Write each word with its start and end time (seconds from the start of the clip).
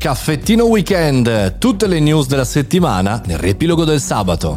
Caffettino 0.00 0.64
Weekend, 0.64 1.58
tutte 1.58 1.86
le 1.86 2.00
news 2.00 2.26
della 2.26 2.46
settimana 2.46 3.20
nel 3.26 3.36
riepilogo 3.36 3.84
del 3.84 4.00
sabato. 4.00 4.56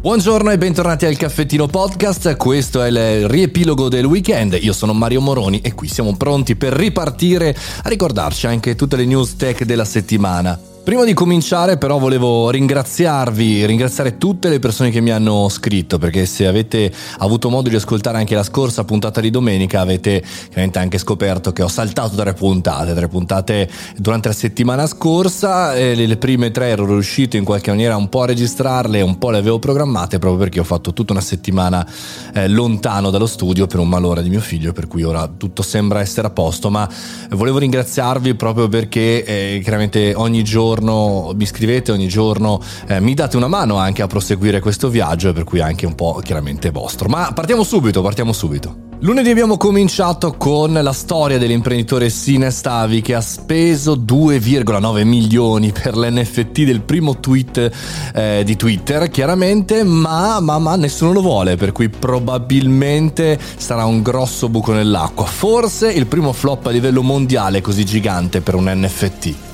Buongiorno 0.00 0.48
e 0.52 0.58
bentornati 0.58 1.06
al 1.06 1.16
Caffettino 1.16 1.66
Podcast, 1.66 2.36
questo 2.36 2.80
è 2.80 2.86
il 2.86 3.28
riepilogo 3.28 3.88
del 3.88 4.04
weekend, 4.04 4.56
io 4.60 4.72
sono 4.72 4.92
Mario 4.92 5.22
Moroni 5.22 5.60
e 5.60 5.74
qui 5.74 5.88
siamo 5.88 6.16
pronti 6.16 6.54
per 6.54 6.72
ripartire 6.72 7.48
a 7.82 7.88
ricordarci 7.88 8.46
anche 8.46 8.76
tutte 8.76 8.94
le 8.94 9.06
news 9.06 9.34
tech 9.34 9.64
della 9.64 9.84
settimana. 9.84 10.69
Prima 10.90 11.04
di 11.04 11.14
cominciare 11.14 11.78
però 11.78 11.98
volevo 11.98 12.50
ringraziarvi, 12.50 13.64
ringraziare 13.64 14.18
tutte 14.18 14.48
le 14.48 14.58
persone 14.58 14.90
che 14.90 15.00
mi 15.00 15.12
hanno 15.12 15.48
scritto 15.48 15.98
perché 15.98 16.26
se 16.26 16.48
avete 16.48 16.92
avuto 17.18 17.48
modo 17.48 17.68
di 17.68 17.76
ascoltare 17.76 18.18
anche 18.18 18.34
la 18.34 18.42
scorsa 18.42 18.82
puntata 18.82 19.20
di 19.20 19.30
domenica 19.30 19.82
avete 19.82 20.20
chiaramente 20.48 20.80
anche 20.80 20.98
scoperto 20.98 21.52
che 21.52 21.62
ho 21.62 21.68
saltato 21.68 22.16
tre 22.16 22.34
puntate, 22.34 22.92
tre 22.92 23.06
puntate 23.06 23.70
durante 23.98 24.26
la 24.26 24.34
settimana 24.34 24.88
scorsa 24.88 25.74
le 25.74 26.16
prime 26.16 26.50
tre 26.50 26.70
ero 26.70 26.84
riuscito 26.86 27.36
in 27.36 27.44
qualche 27.44 27.70
maniera 27.70 27.94
un 27.94 28.08
po' 28.08 28.22
a 28.22 28.26
registrarle, 28.26 29.00
un 29.00 29.16
po' 29.16 29.30
le 29.30 29.38
avevo 29.38 29.60
programmate 29.60 30.18
proprio 30.18 30.40
perché 30.40 30.58
ho 30.58 30.64
fatto 30.64 30.92
tutta 30.92 31.12
una 31.12 31.22
settimana 31.22 31.86
eh, 32.34 32.48
lontano 32.48 33.10
dallo 33.10 33.26
studio 33.26 33.68
per 33.68 33.78
un 33.78 33.88
malore 33.88 34.24
di 34.24 34.28
mio 34.28 34.40
figlio 34.40 34.72
per 34.72 34.88
cui 34.88 35.04
ora 35.04 35.28
tutto 35.28 35.62
sembra 35.62 36.00
essere 36.00 36.26
a 36.26 36.30
posto 36.30 36.68
ma 36.68 36.90
volevo 37.28 37.58
ringraziarvi 37.58 38.34
proprio 38.34 38.68
perché 38.68 39.22
eh, 39.22 39.60
chiaramente 39.62 40.14
ogni 40.16 40.42
giorno 40.42 40.78
giorno 40.80 41.32
mi 41.34 41.46
scrivete, 41.46 41.92
ogni 41.92 42.08
giorno 42.08 42.60
eh, 42.88 43.00
mi 43.00 43.14
date 43.14 43.36
una 43.36 43.48
mano 43.48 43.76
anche 43.76 44.02
a 44.02 44.06
proseguire 44.06 44.60
questo 44.60 44.88
viaggio, 44.88 45.32
per 45.32 45.44
cui 45.44 45.60
anche 45.60 45.86
un 45.86 45.94
po' 45.94 46.20
chiaramente 46.24 46.70
vostro. 46.70 47.08
Ma 47.08 47.30
partiamo 47.32 47.62
subito, 47.62 48.02
partiamo 48.02 48.32
subito. 48.32 48.88
Lunedì 49.02 49.30
abbiamo 49.30 49.56
cominciato 49.56 50.34
con 50.36 50.74
la 50.74 50.92
storia 50.92 51.38
dell'imprenditore 51.38 52.10
Sinestavi 52.10 53.00
che 53.00 53.14
ha 53.14 53.22
speso 53.22 53.96
2,9 53.96 55.04
milioni 55.06 55.72
per 55.72 55.96
l'NFT 55.96 56.64
del 56.64 56.82
primo 56.82 57.18
tweet 57.18 57.70
eh, 58.14 58.42
di 58.44 58.56
Twitter, 58.56 59.08
chiaramente, 59.08 59.84
ma, 59.84 60.38
ma, 60.40 60.58
ma 60.58 60.76
nessuno 60.76 61.12
lo 61.12 61.22
vuole, 61.22 61.56
per 61.56 61.72
cui 61.72 61.88
probabilmente 61.88 63.38
sarà 63.56 63.86
un 63.86 64.02
grosso 64.02 64.50
buco 64.50 64.74
nell'acqua. 64.74 65.24
Forse 65.24 65.90
il 65.90 66.06
primo 66.06 66.34
flop 66.34 66.66
a 66.66 66.70
livello 66.70 67.02
mondiale 67.02 67.62
così 67.62 67.86
gigante 67.86 68.42
per 68.42 68.54
un 68.54 68.70
NFT. 68.70 69.49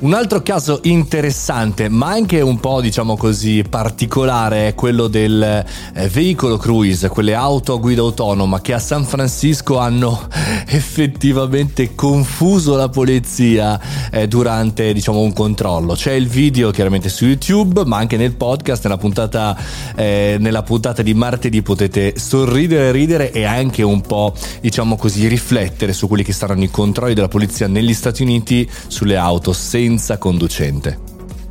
Un 0.00 0.14
altro 0.14 0.40
caso 0.40 0.80
interessante, 0.84 1.90
ma 1.90 2.08
anche 2.08 2.40
un 2.40 2.58
po' 2.58 2.80
diciamo 2.80 3.18
così 3.18 3.62
particolare, 3.68 4.68
è 4.68 4.74
quello 4.74 5.08
del 5.08 5.42
eh, 5.42 6.08
veicolo 6.08 6.56
cruise, 6.56 7.10
quelle 7.10 7.34
auto 7.34 7.74
a 7.74 7.76
guida 7.76 8.00
autonoma 8.00 8.62
che 8.62 8.72
a 8.72 8.78
San 8.78 9.04
Francisco 9.04 9.76
hanno 9.76 10.26
effettivamente 10.72 11.94
confuso 11.94 12.76
la 12.76 12.88
polizia 12.88 13.80
eh, 14.10 14.28
durante 14.28 14.92
diciamo 14.92 15.20
un 15.20 15.32
controllo. 15.32 15.94
C'è 15.94 16.12
il 16.12 16.28
video 16.28 16.70
chiaramente 16.70 17.08
su 17.08 17.26
YouTube, 17.26 17.84
ma 17.84 17.96
anche 17.96 18.16
nel 18.16 18.34
podcast, 18.34 18.84
nella 18.84 18.96
puntata, 18.96 19.56
eh, 19.96 20.36
nella 20.38 20.62
puntata 20.62 21.02
di 21.02 21.14
martedì 21.14 21.62
potete 21.62 22.14
sorridere, 22.16 22.92
ridere 22.92 23.32
e 23.32 23.44
anche 23.44 23.82
un 23.82 24.00
po' 24.00 24.34
diciamo 24.60 24.96
così 24.96 25.26
riflettere 25.26 25.92
su 25.92 26.06
quelli 26.06 26.22
che 26.22 26.32
saranno 26.32 26.62
i 26.62 26.70
controlli 26.70 27.14
della 27.14 27.28
polizia 27.28 27.66
negli 27.66 27.94
Stati 27.94 28.22
Uniti 28.22 28.68
sulle 28.86 29.16
auto 29.16 29.52
senza 29.52 30.18
conducente. 30.18 31.09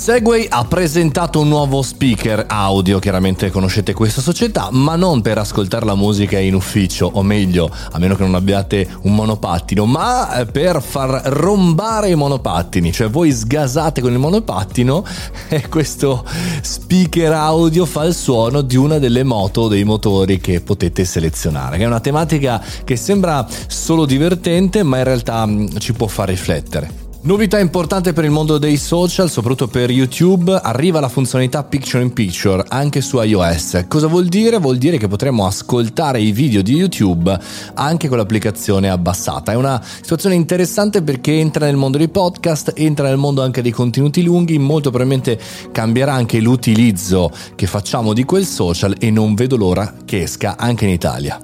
Segway 0.00 0.46
ha 0.48 0.64
presentato 0.64 1.40
un 1.40 1.48
nuovo 1.48 1.82
speaker 1.82 2.46
audio, 2.48 2.98
chiaramente 2.98 3.50
conoscete 3.50 3.92
questa 3.92 4.22
società, 4.22 4.70
ma 4.72 4.96
non 4.96 5.20
per 5.20 5.36
ascoltare 5.36 5.84
la 5.84 5.94
musica 5.94 6.38
in 6.38 6.54
ufficio, 6.54 7.10
o 7.12 7.22
meglio, 7.22 7.70
a 7.92 7.98
meno 7.98 8.16
che 8.16 8.22
non 8.22 8.34
abbiate 8.34 8.88
un 9.02 9.14
monopattino, 9.14 9.84
ma 9.84 10.38
eh, 10.38 10.46
per 10.46 10.80
far 10.80 11.20
rombare 11.26 12.08
i 12.08 12.14
monopattini, 12.14 12.90
cioè 12.92 13.10
voi 13.10 13.30
sgasate 13.30 14.00
con 14.00 14.10
il 14.12 14.18
monopattino 14.18 15.04
e 15.48 15.68
questo 15.68 16.24
speaker 16.62 17.32
audio 17.32 17.84
fa 17.84 18.04
il 18.04 18.14
suono 18.14 18.62
di 18.62 18.76
una 18.76 18.98
delle 18.98 19.22
moto 19.22 19.60
o 19.60 19.68
dei 19.68 19.84
motori 19.84 20.40
che 20.40 20.62
potete 20.62 21.04
selezionare, 21.04 21.76
che 21.76 21.82
è 21.84 21.86
una 21.86 22.00
tematica 22.00 22.64
che 22.84 22.96
sembra 22.96 23.46
solo 23.66 24.06
divertente, 24.06 24.82
ma 24.82 24.96
in 24.96 25.04
realtà 25.04 25.44
mm, 25.44 25.76
ci 25.76 25.92
può 25.92 26.06
far 26.06 26.28
riflettere. 26.30 27.09
Novità 27.22 27.58
importante 27.58 28.14
per 28.14 28.24
il 28.24 28.30
mondo 28.30 28.56
dei 28.56 28.78
social, 28.78 29.28
soprattutto 29.28 29.68
per 29.68 29.90
YouTube, 29.90 30.54
arriva 30.54 31.00
la 31.00 31.10
funzionalità 31.10 31.62
Picture 31.62 32.02
in 32.02 32.14
Picture 32.14 32.64
anche 32.66 33.02
su 33.02 33.20
iOS. 33.20 33.84
Cosa 33.88 34.06
vuol 34.06 34.24
dire? 34.24 34.56
Vuol 34.56 34.78
dire 34.78 34.96
che 34.96 35.06
potremo 35.06 35.44
ascoltare 35.44 36.18
i 36.18 36.32
video 36.32 36.62
di 36.62 36.76
YouTube 36.76 37.38
anche 37.74 38.08
con 38.08 38.16
l'applicazione 38.16 38.88
abbassata. 38.88 39.52
È 39.52 39.54
una 39.54 39.78
situazione 39.84 40.34
interessante 40.34 41.02
perché 41.02 41.38
entra 41.38 41.66
nel 41.66 41.76
mondo 41.76 41.98
dei 41.98 42.08
podcast, 42.08 42.72
entra 42.74 43.08
nel 43.08 43.18
mondo 43.18 43.42
anche 43.42 43.60
dei 43.60 43.70
contenuti 43.70 44.22
lunghi, 44.22 44.56
molto 44.56 44.88
probabilmente 44.88 45.38
cambierà 45.70 46.14
anche 46.14 46.40
l'utilizzo 46.40 47.30
che 47.54 47.66
facciamo 47.66 48.14
di 48.14 48.24
quel 48.24 48.46
social 48.46 48.96
e 48.98 49.10
non 49.10 49.34
vedo 49.34 49.58
l'ora 49.58 49.92
che 50.06 50.22
esca 50.22 50.56
anche 50.56 50.86
in 50.86 50.92
Italia. 50.92 51.38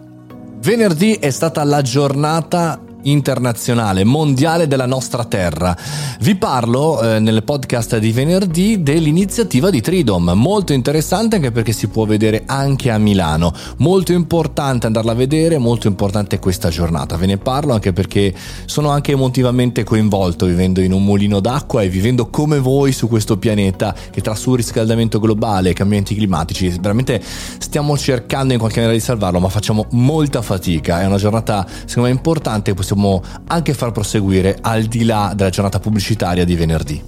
Venerdì 0.59 1.13
è 1.13 1.31
stata 1.31 1.63
la 1.65 1.83
giornata 1.83 2.81
internazionale, 3.07 4.05
mondiale 4.05 4.67
della 4.67 4.87
nostra 4.87 5.25
terra. 5.25 5.77
Vi 6.21 6.35
parlo 6.37 7.01
eh, 7.01 7.19
nel 7.19 7.43
podcast 7.43 7.99
di 7.99 8.13
venerdì 8.13 8.83
dell'iniziativa 8.83 9.71
di 9.71 9.81
Tridom, 9.81 10.33
molto 10.35 10.73
interessante 10.73 11.37
anche 11.37 11.51
perché 11.51 11.73
si 11.73 11.89
può 11.89 12.05
vedere 12.05 12.43
anche 12.47 12.91
a 12.91 12.99
Milano. 12.99 13.53
Molto 13.79 14.13
importante 14.13 14.87
andarla 14.87 15.13
a 15.13 15.15
vedere, 15.15 15.59
molto 15.59 15.89
importante 15.89 16.39
questa 16.39 16.69
giornata. 16.69 17.17
Ve 17.17 17.27
ne 17.27 17.39
parlo 17.39 17.73
anche 17.73 17.93
perché 17.93 18.35
sono 18.65 18.91
anche 18.91 19.13
emotivamente 19.13 19.85
coinvolto 19.85 20.47
vivendo 20.47 20.81
in 20.81 20.93
un 20.93 21.05
mulino 21.05 21.41
d'acqua 21.41 21.83
e 21.83 21.89
vivendo 21.89 22.29
come 22.29 22.59
voi 22.59 22.93
su 22.93 23.09
questo 23.09 23.37
pianeta 23.37 23.95
che 24.11 24.21
tra 24.21 24.35
surriscaldamento 24.35 25.19
globale 25.19 25.71
e 25.71 25.73
cambiamenti 25.73 26.15
climatici 26.15 26.69
veramente 26.81 27.23
stiamo 27.59 27.97
cercando 27.97 28.53
in 28.53 28.59
qualche 28.59 28.81
maniera 28.81 28.99
di 28.99 29.05
salvarlo, 29.05 29.39
ma 29.41 29.49
facciamo 29.49 29.87
molta 29.91 30.43
fatica. 30.43 31.01
È 31.01 31.07
una 31.07 31.17
giornata 31.17 31.67
secondo 31.85 32.09
me 32.09 32.15
importante, 32.15 32.75
possiamo 32.75 32.96
possiamo 32.97 33.23
anche 33.49 33.75
far 33.75 33.93
proseguire 33.93 34.57
al 34.61 34.85
di 34.85 35.05
là 35.05 35.33
della 35.37 35.51
giornata 35.51 35.79
pubblicitaria 35.79 36.45
di 36.45 36.57
venerdì. 36.57 37.03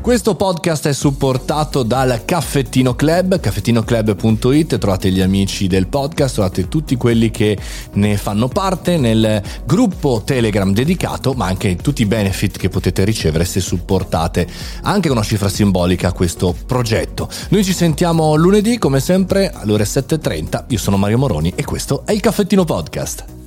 Questo 0.00 0.34
podcast 0.34 0.88
è 0.88 0.94
supportato 0.94 1.82
dal 1.82 2.22
Caffettino 2.24 2.94
Club, 2.94 3.38
caffettinoclub.it, 3.38 4.78
trovate 4.78 5.10
gli 5.10 5.20
amici 5.20 5.66
del 5.66 5.88
podcast, 5.88 6.34
trovate 6.34 6.68
tutti 6.68 6.96
quelli 6.96 7.30
che 7.30 7.58
ne 7.92 8.16
fanno 8.16 8.48
parte 8.48 8.96
nel 8.96 9.42
gruppo 9.66 10.22
Telegram 10.24 10.72
dedicato, 10.72 11.34
ma 11.34 11.46
anche 11.46 11.76
tutti 11.76 12.00
i 12.00 12.06
benefit 12.06 12.56
che 12.56 12.70
potete 12.70 13.04
ricevere 13.04 13.44
se 13.44 13.60
supportate 13.60 14.48
anche 14.84 15.08
con 15.08 15.18
una 15.18 15.26
cifra 15.26 15.50
simbolica 15.50 16.12
questo 16.12 16.56
progetto. 16.66 17.28
Noi 17.50 17.62
ci 17.62 17.74
sentiamo 17.74 18.36
lunedì 18.36 18.78
come 18.78 19.00
sempre 19.00 19.52
alle 19.52 19.72
ore 19.72 19.84
7.30, 19.84 20.64
io 20.68 20.78
sono 20.78 20.96
Mario 20.96 21.18
Moroni 21.18 21.52
e 21.54 21.62
questo 21.62 22.06
è 22.06 22.12
il 22.12 22.20
Caffettino 22.20 22.64
Podcast. 22.64 23.39